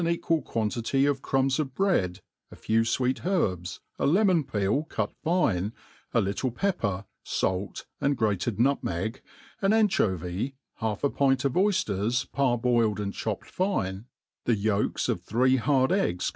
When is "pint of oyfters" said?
11.11-12.25